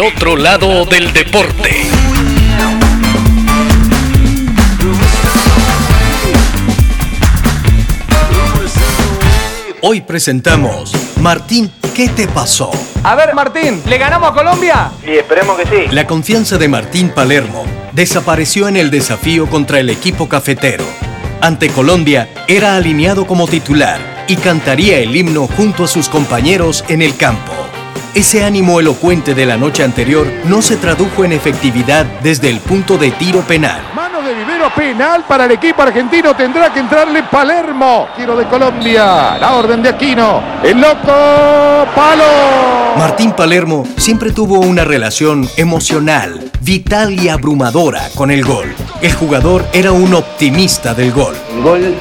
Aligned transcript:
El 0.00 0.06
otro 0.06 0.34
lado 0.34 0.86
del 0.86 1.12
deporte. 1.12 1.86
Hoy 9.82 10.00
presentamos 10.00 10.94
Martín, 11.20 11.70
¿qué 11.94 12.08
te 12.08 12.26
pasó? 12.28 12.70
A 13.02 13.14
ver, 13.14 13.34
Martín, 13.34 13.82
¿le 13.84 13.98
ganamos 13.98 14.30
a 14.30 14.32
Colombia? 14.32 14.90
Sí, 15.04 15.10
esperemos 15.10 15.58
que 15.58 15.66
sí. 15.66 15.94
La 15.94 16.06
confianza 16.06 16.56
de 16.56 16.68
Martín 16.68 17.10
Palermo 17.10 17.66
desapareció 17.92 18.68
en 18.68 18.78
el 18.78 18.90
desafío 18.90 19.50
contra 19.50 19.80
el 19.80 19.90
equipo 19.90 20.30
cafetero. 20.30 20.86
Ante 21.42 21.68
Colombia, 21.68 22.30
era 22.48 22.74
alineado 22.74 23.26
como 23.26 23.46
titular 23.46 24.24
y 24.28 24.36
cantaría 24.36 24.98
el 25.00 25.14
himno 25.14 25.46
junto 25.46 25.84
a 25.84 25.88
sus 25.88 26.08
compañeros 26.08 26.86
en 26.88 27.02
el 27.02 27.18
campo. 27.18 27.59
Ese 28.12 28.42
ánimo 28.42 28.80
elocuente 28.80 29.34
de 29.34 29.46
la 29.46 29.56
noche 29.56 29.84
anterior 29.84 30.26
no 30.46 30.62
se 30.62 30.76
tradujo 30.76 31.24
en 31.24 31.30
efectividad 31.30 32.04
desde 32.24 32.50
el 32.50 32.58
punto 32.58 32.98
de 32.98 33.12
tiro 33.12 33.40
penal. 33.42 33.80
Mano 33.94 34.20
de 34.20 34.34
Vivero 34.34 34.68
penal 34.74 35.24
para 35.28 35.44
el 35.44 35.52
equipo 35.52 35.82
argentino. 35.82 36.34
Tendrá 36.34 36.72
que 36.72 36.80
entrarle 36.80 37.22
Palermo. 37.22 38.08
Tiro 38.16 38.36
de 38.36 38.46
Colombia. 38.46 39.38
La 39.38 39.54
orden 39.54 39.80
de 39.80 39.90
Aquino. 39.90 40.42
El 40.64 40.80
loco 40.80 41.86
palo. 41.94 42.96
Martín 42.96 43.30
Palermo 43.30 43.86
siempre 43.96 44.32
tuvo 44.32 44.58
una 44.58 44.84
relación 44.84 45.48
emocional, 45.56 46.50
vital 46.62 47.12
y 47.12 47.28
abrumadora 47.28 48.08
con 48.16 48.32
el 48.32 48.44
gol. 48.44 48.74
El 49.00 49.12
jugador 49.12 49.64
era 49.72 49.92
un 49.92 50.14
optimista 50.14 50.94
del 50.94 51.12
gol. 51.12 51.36
El 51.54 51.62
gol 51.62 51.94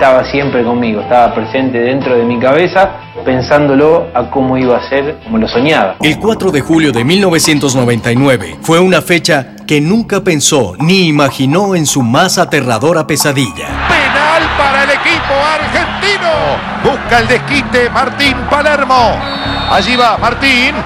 estaba 0.00 0.24
siempre 0.24 0.64
conmigo, 0.64 1.02
estaba 1.02 1.34
presente 1.34 1.78
dentro 1.78 2.16
de 2.16 2.24
mi 2.24 2.40
cabeza, 2.40 2.88
pensándolo 3.22 4.06
a 4.14 4.30
cómo 4.30 4.56
iba 4.56 4.78
a 4.78 4.88
ser, 4.88 5.18
como 5.24 5.36
lo 5.36 5.46
soñaba. 5.46 5.96
El 6.00 6.18
4 6.18 6.50
de 6.50 6.62
julio 6.62 6.90
de 6.90 7.04
1999 7.04 8.56
fue 8.62 8.80
una 8.80 9.02
fecha 9.02 9.48
que 9.66 9.82
nunca 9.82 10.22
pensó 10.22 10.72
ni 10.78 11.06
imaginó 11.06 11.74
en 11.74 11.84
su 11.84 12.00
más 12.00 12.38
aterradora 12.38 13.06
pesadilla. 13.06 13.66
Penal 13.88 14.42
para 14.56 14.84
el 14.84 14.90
equipo 14.90 15.34
argentino. 15.52 16.30
Busca 16.82 17.18
el 17.18 17.28
desquite 17.28 17.90
Martín 17.90 18.36
Palermo. 18.48 19.18
Allí 19.70 19.96
va 19.96 20.16
Martín. 20.16 20.76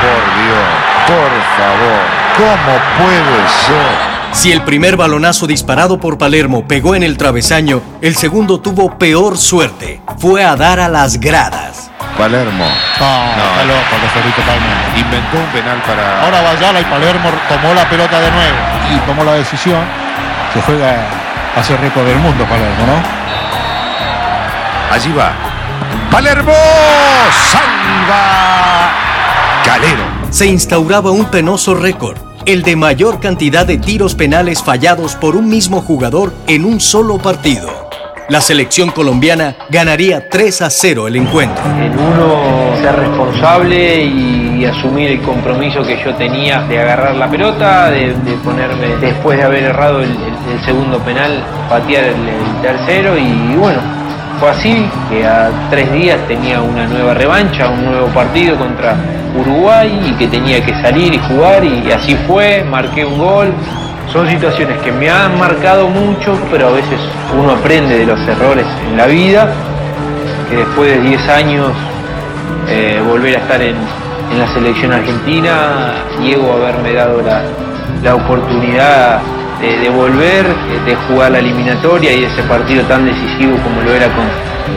por 0.00 0.22
Dios, 0.40 0.68
por 1.06 1.30
favor. 1.58 2.00
¿Cómo 2.34 2.78
puede 2.96 3.48
ser? 3.66 4.17
Si 4.38 4.52
el 4.52 4.62
primer 4.62 4.96
balonazo 4.96 5.48
disparado 5.48 5.98
por 5.98 6.16
Palermo 6.16 6.64
pegó 6.68 6.94
en 6.94 7.02
el 7.02 7.18
travesaño, 7.18 7.82
el 8.00 8.14
segundo 8.14 8.60
tuvo 8.60 8.96
peor 8.96 9.36
suerte. 9.36 10.00
Fue 10.18 10.44
a 10.44 10.54
dar 10.54 10.78
a 10.78 10.88
las 10.88 11.18
gradas. 11.18 11.90
Palermo. 12.16 12.64
No, 12.64 12.70
está 12.70 13.64
loco 13.64 14.42
Palma. 14.46 14.96
Inventó 14.96 15.38
un 15.38 15.46
penal 15.46 15.82
para. 15.84 16.22
Ahora 16.22 16.40
Bayala 16.42 16.80
y 16.80 16.84
Palermo 16.84 17.30
tomó 17.48 17.74
la 17.74 17.90
pelota 17.90 18.20
de 18.20 18.30
nuevo 18.30 18.56
y 18.94 18.98
tomó 19.08 19.24
la 19.24 19.34
decisión. 19.34 19.84
Se 20.54 20.62
juega 20.62 20.94
a 21.56 21.58
hacer 21.58 21.80
récord 21.80 22.06
del 22.06 22.18
mundo 22.18 22.44
Palermo, 22.44 22.86
¿no? 22.86 23.02
Allí 24.94 25.12
va. 25.14 25.32
Palermo. 26.12 26.54
Salva. 27.50 28.92
Calero. 29.64 30.04
Se 30.30 30.46
instauraba 30.46 31.10
un 31.10 31.24
penoso 31.24 31.74
récord, 31.74 32.18
el 32.48 32.62
de 32.62 32.76
mayor 32.76 33.20
cantidad 33.20 33.66
de 33.66 33.76
tiros 33.76 34.14
penales 34.14 34.62
fallados 34.62 35.14
por 35.16 35.36
un 35.36 35.50
mismo 35.50 35.82
jugador 35.82 36.32
en 36.46 36.64
un 36.64 36.80
solo 36.80 37.18
partido. 37.18 37.90
La 38.30 38.40
selección 38.40 38.90
colombiana 38.90 39.54
ganaría 39.68 40.30
3 40.30 40.62
a 40.62 40.70
0 40.70 41.08
el 41.08 41.16
encuentro. 41.16 41.62
El 41.78 41.92
uno 41.92 42.74
ser 42.80 42.96
responsable 42.96 44.02
y, 44.02 44.64
asumir 44.64 45.10
el 45.10 45.20
compromiso 45.20 45.82
que 45.82 46.02
yo 46.02 46.14
tenía 46.14 46.62
de 46.62 46.80
agarrar 46.80 47.14
la 47.16 47.30
pelota, 47.30 47.90
de, 47.90 48.12
ponerme, 48.42 48.96
después 49.00 49.38
de 49.38 49.44
haber 49.44 49.64
errado 49.64 50.00
el 50.00 50.10
segundo 50.64 50.98
penal, 50.98 51.44
patear 51.68 52.04
el, 52.04 52.14
el 52.14 52.62
tercero 52.62 53.16
y 53.16 53.56
bueno, 53.56 53.97
fue 54.38 54.50
así 54.50 54.88
que 55.10 55.26
a 55.26 55.50
tres 55.70 55.92
días 55.92 56.18
tenía 56.28 56.60
una 56.60 56.86
nueva 56.86 57.14
revancha, 57.14 57.68
un 57.68 57.84
nuevo 57.84 58.06
partido 58.08 58.56
contra 58.56 58.94
Uruguay 59.36 60.00
y 60.06 60.12
que 60.12 60.26
tenía 60.28 60.64
que 60.64 60.72
salir 60.80 61.14
y 61.14 61.18
jugar 61.18 61.64
y 61.64 61.90
así 61.92 62.16
fue, 62.26 62.64
marqué 62.64 63.04
un 63.04 63.18
gol. 63.18 63.52
Son 64.12 64.26
situaciones 64.28 64.78
que 64.78 64.90
me 64.90 65.10
han 65.10 65.38
marcado 65.38 65.88
mucho, 65.88 66.38
pero 66.50 66.68
a 66.68 66.70
veces 66.70 66.98
uno 67.38 67.52
aprende 67.52 67.98
de 67.98 68.06
los 68.06 68.18
errores 68.26 68.64
en 68.88 68.96
la 68.96 69.06
vida, 69.06 69.52
que 70.48 70.56
después 70.56 70.90
de 70.90 71.00
10 71.00 71.28
años 71.28 71.72
eh, 72.68 73.02
volver 73.06 73.36
a 73.36 73.38
estar 73.40 73.60
en, 73.60 73.76
en 74.32 74.38
la 74.38 74.48
selección 74.54 74.92
argentina, 74.92 75.92
Diego 76.20 76.52
haberme 76.54 76.94
dado 76.94 77.20
la, 77.20 77.42
la 78.02 78.14
oportunidad 78.14 79.20
de, 79.60 79.78
de 79.78 79.90
volver, 79.90 80.44
de, 80.46 80.80
de 80.90 80.96
jugar 81.06 81.32
la 81.32 81.38
eliminatoria 81.38 82.12
y 82.12 82.24
ese 82.24 82.42
partido 82.42 82.84
tan 82.84 83.04
decisivo 83.04 83.56
como 83.62 83.82
lo 83.82 83.92
era 83.92 84.06
con, 84.08 84.26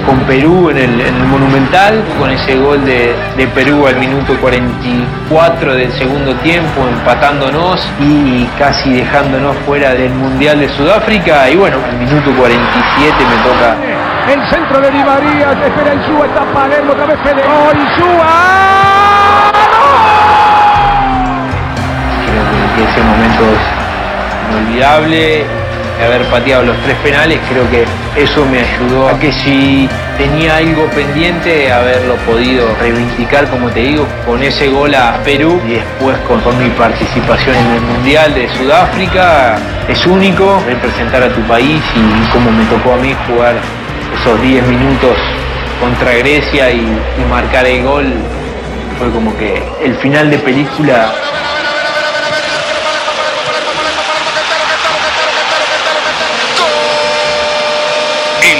con 0.06 0.19
Perú 0.25 0.69
en 0.69 0.78
el, 0.78 1.02
en 1.02 1.16
el 1.16 1.25
Monumental, 1.28 2.03
con 2.19 2.30
ese 2.30 2.58
gol 2.58 2.84
de, 2.86 3.14
de 3.38 3.47
Perú 3.47 3.86
al 3.88 3.97
minuto 3.97 4.36
44 4.40 5.74
del 5.75 5.91
segundo 5.94 6.34
tiempo, 6.36 6.88
empatándonos 6.88 7.81
y 8.00 8.46
casi 8.58 8.94
dejándonos 8.94 9.56
fuera 9.66 9.94
del 9.94 10.14
Mundial 10.14 10.59
de 10.59 10.70
Sudáfrica. 10.70 11.50
Y 11.50 11.56
bueno, 11.56 11.78
al 11.84 11.97
minuto 11.97 12.31
47 12.38 13.16
me 13.30 13.36
toca 13.44 13.75
El 14.34 14.50
centro 14.50 14.81
de 14.81 14.91
Di 14.91 15.03
María, 15.03 15.52
espera 15.66 15.94
el 15.94 16.06
Suba, 16.06 16.25
está 16.25 16.46
Palermo, 16.53 16.94
otra 16.94 17.06
vez 17.06 17.20
Fede. 17.24 17.44
¡Oh, 17.47 17.72
Creo 22.25 22.75
que 22.75 22.84
ese 22.84 23.02
momento 23.02 23.44
es 23.44 23.81
inolvidable. 24.52 25.46
Haber 26.04 26.26
pateado 26.32 26.64
los 26.64 26.78
tres 26.78 26.98
penales, 27.04 27.40
creo 27.48 27.70
que 27.70 27.86
eso 28.20 28.44
me 28.48 28.60
ayudó 28.60 29.08
a 29.08 29.20
que 29.20 29.32
si 29.32 29.88
tenía 30.18 30.58
algo 30.58 30.86
pendiente, 30.88 31.72
haberlo 31.72 32.16
podido 32.26 32.68
reivindicar, 32.80 33.48
como 33.52 33.70
te 33.70 33.82
digo, 33.82 34.08
con 34.26 34.42
ese 34.42 34.70
gol 34.70 34.96
a 34.96 35.22
Perú 35.24 35.62
y 35.68 35.74
después 35.74 36.18
con, 36.28 36.40
con 36.42 36.58
mi 36.58 36.70
participación 36.72 37.56
en 37.56 37.72
el 37.74 37.82
Mundial 37.82 38.34
de 38.34 38.50
Sudáfrica. 38.50 39.60
Es 39.88 40.04
único 40.08 40.60
representar 40.66 41.22
a 41.22 41.30
tu 41.30 41.42
país 41.42 41.82
y 41.96 42.32
como 42.32 42.52
me 42.52 42.66
tocó 42.66 42.94
a 42.94 42.98
mí 42.98 43.16
jugar 43.28 43.56
esos 44.20 44.42
10 44.42 44.66
minutos 44.68 45.18
contra 45.80 46.14
Grecia 46.14 46.72
y, 46.72 46.80
y 46.80 47.30
marcar 47.30 47.68
el 47.68 47.84
gol, 47.84 48.12
fue 48.98 49.12
como 49.12 49.36
que 49.38 49.62
el 49.84 49.96
final 49.96 50.32
de 50.32 50.40
película 50.40 51.12